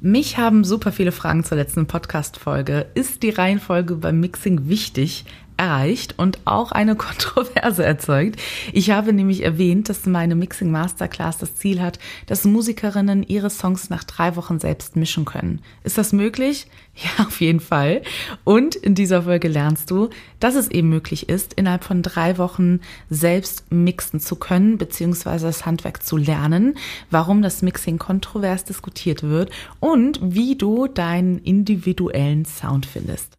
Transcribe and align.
Mich 0.00 0.38
haben 0.38 0.62
super 0.62 0.92
viele 0.92 1.10
Fragen 1.10 1.42
zur 1.42 1.56
letzten 1.56 1.86
Podcast-Folge. 1.88 2.86
Ist 2.94 3.24
die 3.24 3.30
Reihenfolge 3.30 3.96
beim 3.96 4.20
Mixing 4.20 4.68
wichtig? 4.68 5.24
Erreicht 5.58 6.14
und 6.18 6.38
auch 6.46 6.72
eine 6.72 6.96
Kontroverse 6.96 7.84
erzeugt. 7.84 8.40
Ich 8.72 8.90
habe 8.90 9.12
nämlich 9.12 9.42
erwähnt, 9.42 9.88
dass 9.88 10.06
meine 10.06 10.34
Mixing 10.34 10.70
Masterclass 10.70 11.38
das 11.38 11.56
Ziel 11.56 11.82
hat, 11.82 11.98
dass 12.26 12.44
Musikerinnen 12.44 13.22
ihre 13.22 13.50
Songs 13.50 13.90
nach 13.90 14.04
drei 14.04 14.36
Wochen 14.36 14.58
selbst 14.58 14.96
mischen 14.96 15.24
können. 15.24 15.60
Ist 15.84 15.98
das 15.98 16.12
möglich? 16.12 16.66
Ja, 16.98 17.26
auf 17.26 17.40
jeden 17.40 17.60
Fall. 17.60 18.02
Und 18.42 18.74
in 18.74 18.96
dieser 18.96 19.22
Folge 19.22 19.46
lernst 19.46 19.88
du, 19.92 20.10
dass 20.40 20.56
es 20.56 20.68
eben 20.68 20.88
möglich 20.88 21.28
ist, 21.28 21.54
innerhalb 21.54 21.84
von 21.84 22.02
drei 22.02 22.38
Wochen 22.38 22.80
selbst 23.08 23.70
mixen 23.70 24.18
zu 24.18 24.34
können, 24.34 24.78
beziehungsweise 24.78 25.46
das 25.46 25.64
Handwerk 25.64 26.02
zu 26.02 26.16
lernen, 26.16 26.76
warum 27.08 27.40
das 27.40 27.62
Mixing 27.62 27.98
kontrovers 27.98 28.64
diskutiert 28.64 29.22
wird 29.22 29.50
und 29.78 30.18
wie 30.20 30.56
du 30.56 30.88
deinen 30.88 31.38
individuellen 31.38 32.44
Sound 32.44 32.84
findest. 32.84 33.38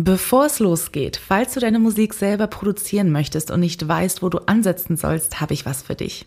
Bevor 0.00 0.46
es 0.46 0.60
losgeht, 0.60 1.16
falls 1.16 1.54
du 1.54 1.58
deine 1.58 1.80
Musik 1.80 2.14
selber 2.14 2.46
produzieren 2.46 3.10
möchtest 3.10 3.50
und 3.50 3.58
nicht 3.58 3.88
weißt, 3.88 4.22
wo 4.22 4.28
du 4.28 4.38
ansetzen 4.46 4.96
sollst, 4.96 5.40
habe 5.40 5.54
ich 5.54 5.66
was 5.66 5.82
für 5.82 5.96
dich. 5.96 6.24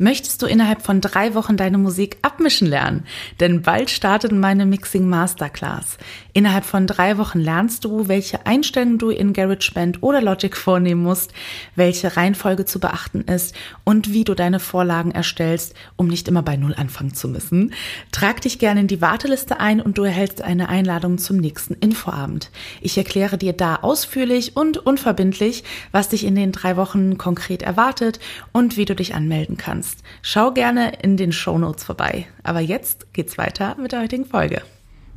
Möchtest 0.00 0.42
du 0.42 0.46
innerhalb 0.46 0.82
von 0.82 1.00
drei 1.00 1.34
Wochen 1.34 1.56
deine 1.56 1.76
Musik 1.76 2.18
abmischen 2.22 2.68
lernen? 2.68 3.04
Denn 3.40 3.62
bald 3.62 3.90
startet 3.90 4.30
meine 4.30 4.64
Mixing 4.64 5.08
Masterclass. 5.08 5.98
Innerhalb 6.32 6.64
von 6.64 6.86
drei 6.86 7.18
Wochen 7.18 7.40
lernst 7.40 7.84
du, 7.84 8.06
welche 8.06 8.46
Einstellungen 8.46 8.98
du 8.98 9.10
in 9.10 9.32
GarageBand 9.32 10.04
oder 10.04 10.22
Logic 10.22 10.56
vornehmen 10.56 11.02
musst, 11.02 11.32
welche 11.74 12.16
Reihenfolge 12.16 12.64
zu 12.64 12.78
beachten 12.78 13.22
ist 13.22 13.56
und 13.82 14.12
wie 14.12 14.22
du 14.22 14.34
deine 14.34 14.60
Vorlagen 14.60 15.10
erstellst, 15.10 15.74
um 15.96 16.06
nicht 16.06 16.28
immer 16.28 16.42
bei 16.42 16.56
Null 16.56 16.74
anfangen 16.76 17.12
zu 17.12 17.26
müssen. 17.26 17.74
Trag 18.12 18.40
dich 18.40 18.60
gerne 18.60 18.82
in 18.82 18.86
die 18.86 19.00
Warteliste 19.00 19.58
ein 19.58 19.80
und 19.80 19.98
du 19.98 20.04
erhältst 20.04 20.42
eine 20.42 20.68
Einladung 20.68 21.18
zum 21.18 21.38
nächsten 21.38 21.74
Infoabend. 21.74 22.52
Ich 22.80 22.96
erkläre 22.96 23.36
dir 23.36 23.52
da 23.52 23.74
ausführlich 23.74 24.56
und 24.56 24.78
unverbindlich, 24.78 25.64
was 25.90 26.08
dich 26.08 26.24
in 26.24 26.36
den 26.36 26.52
drei 26.52 26.76
Wochen 26.76 27.18
konkret 27.18 27.62
erwartet 27.62 28.20
und 28.52 28.76
wie 28.76 28.84
du 28.84 28.94
dich 28.94 29.16
anmelden 29.16 29.56
kannst 29.56 29.87
kannst. 29.88 30.02
Schau 30.22 30.52
gerne 30.52 30.92
in 31.02 31.16
den 31.16 31.32
Show 31.32 31.58
Notes 31.58 31.84
vorbei. 31.84 32.26
Aber 32.42 32.60
jetzt 32.60 33.12
geht's 33.12 33.38
weiter 33.38 33.76
mit 33.80 33.92
der 33.92 34.02
heutigen 34.02 34.24
Folge. 34.24 34.62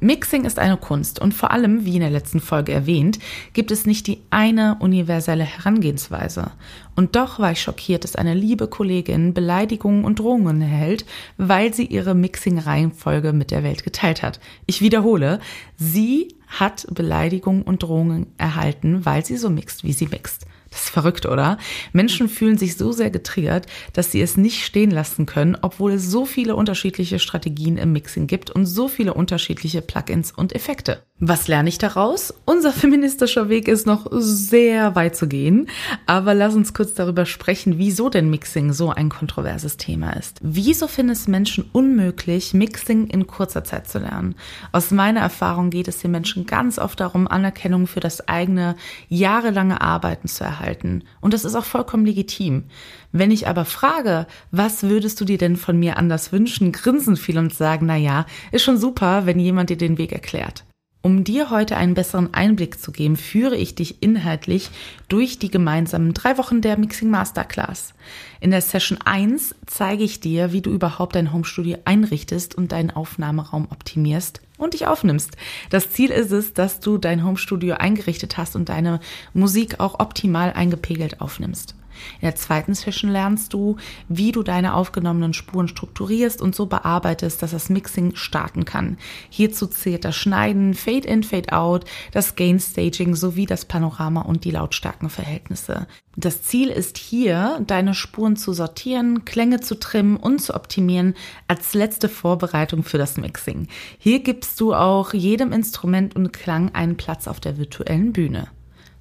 Mixing 0.04 0.46
ist 0.46 0.58
eine 0.58 0.78
Kunst 0.78 1.20
und 1.20 1.32
vor 1.32 1.52
allem, 1.52 1.86
wie 1.86 1.94
in 1.94 2.02
der 2.02 2.10
letzten 2.10 2.40
Folge 2.40 2.72
erwähnt, 2.72 3.20
gibt 3.54 3.70
es 3.70 3.86
nicht 3.86 4.08
die 4.08 4.20
eine 4.32 4.78
universelle 4.80 5.44
Herangehensweise. 5.44 6.54
Und 6.96 7.16
doch 7.16 7.38
war 7.38 7.52
ich 7.52 7.62
schockiert, 7.62 8.04
dass 8.04 8.16
eine 8.16 8.34
liebe 8.34 8.68
Kollegin 8.68 9.36
Beleidigungen 9.36 10.04
und 10.04 10.18
Drohungen 10.18 10.60
erhält, 10.60 11.06
weil 11.38 11.72
sie 11.76 11.86
ihre 11.86 12.16
Mixing-Reihenfolge 12.16 13.32
mit 13.32 13.52
der 13.52 13.64
Welt 13.64 13.84
geteilt 13.84 14.24
hat. 14.24 14.40
Ich 14.66 14.82
wiederhole, 14.82 15.40
sie 15.78 16.30
hat 16.52 16.86
Beleidigungen 16.92 17.64
und 17.64 17.84
Drohungen 17.84 18.28
erhalten, 18.38 19.06
weil 19.06 19.26
sie 19.26 19.38
so 19.38 19.50
mixt, 19.50 19.84
wie 19.84 19.94
sie 19.94 20.08
mixt. 20.08 20.46
Das 20.70 20.84
ist 20.84 20.90
verrückt, 20.90 21.26
oder? 21.26 21.58
Menschen 21.92 22.30
fühlen 22.30 22.58
sich 22.58 22.78
so 22.78 22.94
sehr 22.94 23.10
getriggert, 23.10 23.68
dass 23.94 24.12
sie 24.12 24.22
es 24.22 24.38
nicht 24.38 24.64
stehen 24.64 24.92
lassen 24.92 25.26
können, 25.26 25.58
obwohl 25.62 25.94
es 25.94 26.10
so 26.10 26.26
viele 26.26 26.56
unterschiedliche 26.56 27.20
Strategien 27.20 27.78
im 27.78 27.92
Mixing 27.92 28.28
gibt 28.28 28.50
und 28.52 28.66
so 28.66 28.88
viele 28.88 29.14
unterschiedliche 29.14 29.82
Plugins 29.82 30.32
und 30.32 30.56
Effekte. 30.56 31.04
Was 31.22 31.48
lerne 31.48 31.70
ich 31.70 31.78
daraus? 31.78 32.34
Unser 32.46 32.72
feministischer 32.74 33.48
Weg 33.48 33.68
ist 33.68 33.88
noch 33.88 34.08
sehr 34.12 34.96
weit 34.96 35.16
zu 35.16 35.28
gehen, 35.28 35.68
aber 36.06 36.34
lass 36.34 36.56
uns 36.56 36.74
kurz 36.74 36.94
darüber 36.94 37.26
sprechen, 37.26 37.78
wieso 37.78 38.10
denn 38.10 38.30
Mixing 38.30 38.74
so 38.74 38.90
ein 38.90 39.10
kontroverses 39.10 39.78
Thema 39.78 40.12
ist. 40.12 40.40
Wieso 40.42 40.88
finden 40.88 41.12
es 41.12 41.28
Menschen 41.28 41.70
unmöglich, 41.72 42.54
Mixing 42.54 43.08
in 43.08 43.28
kurzer 43.28 43.64
Zeit 43.64 43.88
zu 43.88 44.00
lernen? 44.00 44.36
Aus 44.72 44.92
meiner 44.92 45.22
Erfahrung 45.22 45.70
geht 45.70 45.88
es 45.88 46.00
den 46.00 46.12
Menschen 46.12 46.46
ganz 46.46 46.80
oft 46.80 47.00
darum, 47.00 47.28
Anerkennung 47.28 47.88
für 47.88 48.00
das 48.02 48.28
eigene 48.28 48.76
jahrelange 49.08 49.80
Arbeiten 49.80 50.28
zu 50.28 50.44
erhalten 50.44 50.82
halten. 50.82 51.04
Und 51.20 51.34
das 51.34 51.46
ist 51.46 51.56
auch 51.56 51.66
vollkommen 51.66 52.06
legitim. 52.06 52.64
Wenn 53.12 53.32
ich 53.32 53.48
aber 53.48 53.66
frage, 53.66 54.28
was 54.52 54.84
würdest 54.84 55.20
du 55.20 55.26
dir 55.26 55.38
denn 55.38 55.58
von 55.58 55.78
mir 55.78 55.98
anders 55.98 56.32
wünschen, 56.32 56.72
grinsen 56.72 57.18
viele 57.18 57.40
und 57.40 57.54
sagen, 57.54 57.86
na 57.86 57.98
ja, 57.98 58.26
ist 58.52 58.64
schon 58.64 58.78
super, 58.78 59.26
wenn 59.26 59.40
jemand 59.40 59.70
dir 59.70 59.78
den 59.78 59.98
Weg 59.98 60.12
erklärt. 60.12 60.64
Um 61.04 61.24
dir 61.24 61.50
heute 61.50 61.78
einen 61.78 61.96
besseren 61.96 62.32
Einblick 62.34 62.80
zu 62.80 62.92
geben, 62.92 63.18
führe 63.18 63.58
ich 63.58 63.74
dich 63.74 64.04
inhaltlich 64.04 64.70
durch 65.08 65.40
die 65.40 65.50
gemeinsamen 65.50 66.14
drei 66.14 66.38
Wochen 66.38 66.62
der 66.62 66.78
Mixing 66.78 67.10
Masterclass. 67.10 67.96
In 68.40 68.52
der 68.52 68.62
Session 68.62 69.00
1 69.04 69.56
zeige 69.66 70.04
ich 70.04 70.20
dir, 70.20 70.52
wie 70.54 70.62
du 70.62 70.70
überhaupt 70.70 71.16
dein 71.16 71.34
Homestudio 71.34 71.80
einrichtest 71.86 72.54
und 72.54 72.72
deinen 72.72 72.92
Aufnahmeraum 72.92 73.68
optimierst 73.72 74.42
und 74.62 74.74
dich 74.74 74.88
aufnimmst. 74.88 75.36
Das 75.70 75.90
Ziel 75.90 76.12
ist 76.12 76.32
es, 76.32 76.54
dass 76.54 76.80
du 76.80 76.98
dein 76.98 77.26
Homestudio 77.26 77.76
eingerichtet 77.76 78.38
hast 78.38 78.56
und 78.56 78.70
deine 78.70 79.00
Musik 79.34 79.80
auch 79.80 80.00
optimal 80.00 80.54
eingepegelt 80.54 81.22
aufnimmst. 81.22 81.76
In 82.20 82.26
der 82.26 82.36
zweiten 82.36 82.74
Session 82.74 83.12
lernst 83.12 83.54
du, 83.54 83.78
wie 84.08 84.32
du 84.32 84.44
deine 84.44 84.74
aufgenommenen 84.74 85.34
Spuren 85.34 85.68
strukturierst 85.68 86.42
und 86.42 86.56
so 86.56 86.66
bearbeitest, 86.66 87.42
dass 87.42 87.52
das 87.52 87.70
Mixing 87.70 88.16
starten 88.16 88.66
kann. 88.66 88.98
Hierzu 89.30 89.68
zählt 89.68 90.06
das 90.06 90.16
Schneiden, 90.16 90.74
Fade 90.74 91.08
in, 91.08 91.24
Fade 91.24 91.54
out, 91.54 91.86
das 92.12 92.36
Gain 92.36 92.60
Staging 92.60 93.16
sowie 93.16 93.46
das 93.46 93.66
Panorama 93.66 94.22
und 94.22 94.46
die 94.46 94.52
Lautstärkenverhältnisse. 94.52 95.88
Das 96.18 96.44
Ziel 96.44 96.68
ist 96.70 96.98
hier, 96.98 97.62
deine 97.66 97.94
Spuren 97.94 98.36
zu 98.36 98.52
sortieren, 98.52 99.24
Klänge 99.24 99.62
zu 99.62 99.80
trimmen 99.80 100.18
und 100.18 100.40
zu 100.40 100.54
optimieren 100.54 101.16
als 101.48 101.74
letzte 101.74 102.10
Vorbereitung 102.10 102.84
für 102.84 102.98
das 102.98 103.16
Mixing. 103.16 103.68
Hier 103.98 104.22
gibst 104.52 104.60
du 104.60 104.74
auch 104.74 105.14
jedem 105.14 105.54
Instrument 105.54 106.14
und 106.18 106.34
Klang 106.34 106.76
einen 106.76 106.98
Platz 106.98 107.26
auf 107.30 107.40
der 107.40 107.58
virtuellen 107.58 108.12
Bühne. 108.12 108.50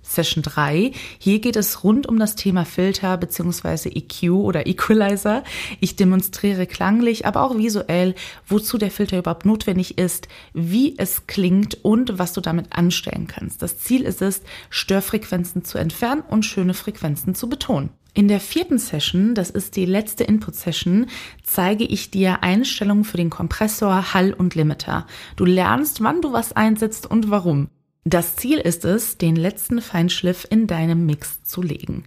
Session 0.00 0.44
3. 0.44 0.92
Hier 1.18 1.40
geht 1.40 1.56
es 1.56 1.82
rund 1.82 2.06
um 2.06 2.20
das 2.20 2.36
Thema 2.36 2.64
Filter 2.64 3.16
bzw. 3.16 3.88
EQ 3.88 4.30
oder 4.30 4.68
Equalizer. 4.68 5.42
Ich 5.80 5.96
demonstriere 5.96 6.68
klanglich, 6.68 7.26
aber 7.26 7.42
auch 7.42 7.58
visuell, 7.58 8.14
wozu 8.46 8.78
der 8.78 8.92
Filter 8.92 9.18
überhaupt 9.18 9.44
notwendig 9.44 9.98
ist, 9.98 10.28
wie 10.54 10.94
es 10.98 11.26
klingt 11.26 11.84
und 11.84 12.20
was 12.20 12.32
du 12.32 12.40
damit 12.40 12.66
anstellen 12.70 13.26
kannst. 13.26 13.60
Das 13.60 13.76
Ziel 13.76 14.02
ist 14.02 14.22
es, 14.22 14.42
Störfrequenzen 14.68 15.64
zu 15.64 15.78
entfernen 15.78 16.22
und 16.28 16.44
schöne 16.44 16.74
Frequenzen 16.74 17.34
zu 17.34 17.48
betonen. 17.48 17.90
In 18.12 18.28
der 18.28 18.40
vierten 18.40 18.78
Session, 18.78 19.34
das 19.34 19.50
ist 19.50 19.76
die 19.76 19.84
letzte 19.84 20.24
Input-Session, 20.24 21.06
zeige 21.44 21.84
ich 21.84 22.10
dir 22.10 22.42
Einstellungen 22.42 23.04
für 23.04 23.16
den 23.16 23.30
Kompressor, 23.30 24.12
Hall 24.14 24.32
und 24.32 24.54
Limiter. 24.54 25.06
Du 25.36 25.44
lernst, 25.44 26.02
wann 26.02 26.20
du 26.20 26.32
was 26.32 26.52
einsetzt 26.52 27.08
und 27.08 27.30
warum. 27.30 27.68
Das 28.04 28.34
Ziel 28.34 28.58
ist 28.58 28.86
es, 28.86 29.18
den 29.18 29.36
letzten 29.36 29.82
Feinschliff 29.82 30.46
in 30.48 30.66
deinem 30.66 31.04
Mix 31.04 31.42
zu 31.42 31.60
legen. 31.60 32.04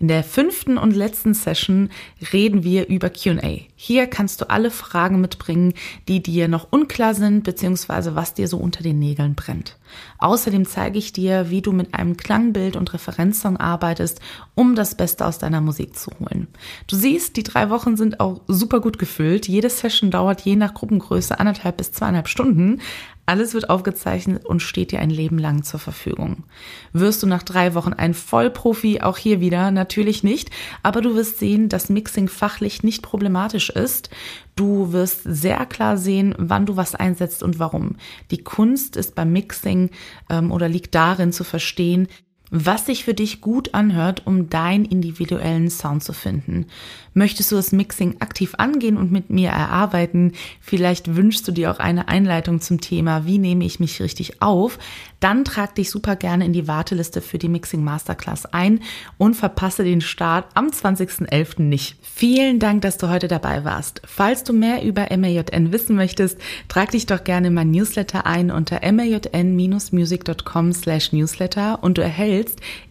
In 0.00 0.08
der 0.08 0.24
fünften 0.24 0.76
und 0.76 0.94
letzten 0.94 1.34
Session 1.34 1.90
reden 2.32 2.64
wir 2.64 2.88
über 2.88 3.10
QA. 3.10 3.60
Hier 3.78 4.06
kannst 4.06 4.40
du 4.40 4.48
alle 4.48 4.70
Fragen 4.70 5.20
mitbringen, 5.20 5.74
die 6.08 6.22
dir 6.22 6.48
noch 6.48 6.68
unklar 6.70 7.14
sind, 7.14 7.44
beziehungsweise 7.44 8.14
was 8.14 8.32
dir 8.32 8.48
so 8.48 8.56
unter 8.56 8.82
den 8.82 8.98
Nägeln 8.98 9.34
brennt. 9.34 9.76
Außerdem 10.18 10.66
zeige 10.66 10.98
ich 10.98 11.12
dir, 11.12 11.50
wie 11.50 11.60
du 11.60 11.72
mit 11.72 11.94
einem 11.94 12.16
Klangbild 12.16 12.74
und 12.74 12.94
Referenzsong 12.94 13.58
arbeitest, 13.58 14.20
um 14.54 14.74
das 14.74 14.94
Beste 14.94 15.26
aus 15.26 15.38
deiner 15.38 15.60
Musik 15.60 15.94
zu 15.94 16.10
holen. 16.18 16.48
Du 16.86 16.96
siehst, 16.96 17.36
die 17.36 17.42
drei 17.42 17.68
Wochen 17.68 17.98
sind 17.98 18.18
auch 18.18 18.40
super 18.48 18.80
gut 18.80 18.98
gefüllt. 18.98 19.46
Jede 19.46 19.68
Session 19.68 20.10
dauert 20.10 20.40
je 20.40 20.56
nach 20.56 20.72
Gruppengröße 20.72 21.38
anderthalb 21.38 21.76
bis 21.76 21.92
zweieinhalb 21.92 22.28
Stunden. 22.28 22.80
Alles 23.28 23.54
wird 23.54 23.70
aufgezeichnet 23.70 24.46
und 24.46 24.62
steht 24.62 24.92
dir 24.92 25.00
ein 25.00 25.10
Leben 25.10 25.38
lang 25.38 25.64
zur 25.64 25.80
Verfügung. 25.80 26.44
Wirst 26.92 27.24
du 27.24 27.26
nach 27.26 27.42
drei 27.42 27.74
Wochen 27.74 27.92
ein 27.92 28.14
Vollprofi, 28.14 29.00
auch 29.00 29.18
hier 29.18 29.40
wieder 29.40 29.72
natürlich 29.72 30.22
nicht, 30.22 30.50
aber 30.84 31.00
du 31.00 31.16
wirst 31.16 31.40
sehen, 31.40 31.68
dass 31.68 31.88
Mixing 31.88 32.28
fachlich 32.28 32.84
nicht 32.84 33.02
problematisch 33.02 33.65
ist. 33.70 34.10
Du 34.54 34.92
wirst 34.92 35.22
sehr 35.24 35.66
klar 35.66 35.96
sehen, 35.96 36.34
wann 36.38 36.66
du 36.66 36.76
was 36.76 36.94
einsetzt 36.94 37.42
und 37.42 37.58
warum. 37.58 37.96
Die 38.30 38.42
Kunst 38.42 38.96
ist 38.96 39.14
beim 39.14 39.32
Mixing 39.32 39.90
ähm, 40.30 40.50
oder 40.50 40.68
liegt 40.68 40.94
darin 40.94 41.32
zu 41.32 41.44
verstehen, 41.44 42.08
was 42.50 42.86
sich 42.86 43.04
für 43.04 43.14
dich 43.14 43.40
gut 43.40 43.74
anhört, 43.74 44.22
um 44.26 44.48
deinen 44.48 44.84
individuellen 44.84 45.70
Sound 45.70 46.04
zu 46.04 46.12
finden. 46.12 46.66
Möchtest 47.14 47.50
du 47.50 47.56
das 47.56 47.72
Mixing 47.72 48.16
aktiv 48.20 48.54
angehen 48.58 48.96
und 48.96 49.10
mit 49.10 49.30
mir 49.30 49.50
erarbeiten? 49.50 50.32
Vielleicht 50.60 51.16
wünschst 51.16 51.46
du 51.48 51.52
dir 51.52 51.70
auch 51.70 51.78
eine 51.78 52.08
Einleitung 52.08 52.60
zum 52.60 52.80
Thema, 52.80 53.26
wie 53.26 53.38
nehme 53.38 53.64
ich 53.64 53.80
mich 53.80 54.00
richtig 54.00 54.42
auf? 54.42 54.78
dann 55.20 55.44
trag 55.44 55.74
dich 55.74 55.90
super 55.90 56.16
gerne 56.16 56.44
in 56.44 56.52
die 56.52 56.68
Warteliste 56.68 57.20
für 57.20 57.38
die 57.38 57.48
Mixing 57.48 57.82
Masterclass 57.82 58.46
ein 58.46 58.80
und 59.18 59.34
verpasse 59.34 59.82
den 59.84 60.00
Start 60.00 60.46
am 60.54 60.68
20.11. 60.68 61.62
nicht. 61.62 61.96
Vielen 62.02 62.58
Dank, 62.58 62.82
dass 62.82 62.98
du 62.98 63.08
heute 63.08 63.28
dabei 63.28 63.64
warst. 63.64 64.02
Falls 64.04 64.44
du 64.44 64.52
mehr 64.52 64.84
über 64.84 65.06
MAJN 65.16 65.72
wissen 65.72 65.96
möchtest, 65.96 66.38
trag 66.68 66.90
dich 66.90 67.06
doch 67.06 67.24
gerne 67.24 67.48
in 67.48 67.54
mein 67.54 67.70
Newsletter 67.70 68.26
ein 68.26 68.50
unter 68.50 68.80
majn-music.com 68.82 70.72
slash 70.72 71.12
newsletter 71.12 71.82
und 71.82 71.98
du 71.98 72.02
erhältst 72.02 72.35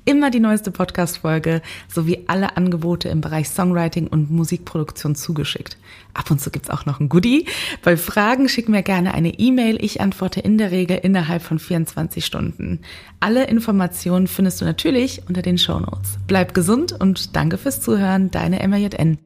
immer 0.06 0.32
die 0.32 0.40
neueste 0.40 0.72
Podcast-Folge 0.72 1.62
sowie 1.88 2.24
alle 2.28 2.58
Angebote 2.58 3.10
im 3.10 3.22
Bereich 3.22 3.50
Songwriting 3.50 4.08
und 4.08 4.32
Musikproduktion 4.32 5.16
zugeschickt. 5.16 5.78
Ab 6.14 6.32
und 6.32 6.40
zu 6.40 6.50
gibt's 6.50 6.70
auch 6.70 6.86
noch 6.86 7.00
ein 7.00 7.10
Goodie. 7.10 7.46
Bei 7.84 7.98
Fragen 7.98 8.48
schick 8.48 8.70
mir 8.70 8.84
gerne 8.84 9.14
eine 9.14 9.38
E-Mail. 9.38 9.84
Ich 9.84 10.02
antworte 10.02 10.40
in 10.40 10.58
der 10.58 10.72
Regel 10.72 10.98
innerhalb 10.98 11.42
von 11.42 11.60
24 11.60 12.26
Stunden. 12.26 12.80
Alle 13.20 13.46
Informationen 13.46 14.28
findest 14.28 14.62
du 14.62 14.66
natürlich 14.66 15.22
unter 15.28 15.42
den 15.42 15.58
Show 15.58 15.80
Notes. 15.80 16.18
Bleib 16.28 16.54
gesund 16.54 16.94
und 16.94 17.36
danke 17.36 17.58
fürs 17.58 17.82
Zuhören. 17.82 18.32
Deine 18.32 18.66
MJN. 18.68 19.18